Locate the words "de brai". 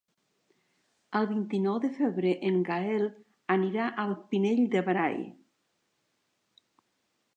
4.77-5.17